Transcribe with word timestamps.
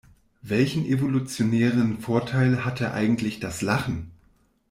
Welchen 0.41 0.83
evolutionären 0.87 1.99
Vorteil 1.99 2.65
hatte 2.65 2.91
eigentlich 2.91 3.39
das 3.39 3.61
Lachen? 3.61 4.09